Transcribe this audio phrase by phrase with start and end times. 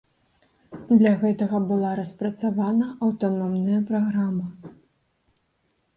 [1.01, 4.47] Для гэтага была распрацавана аўтаномная праграма.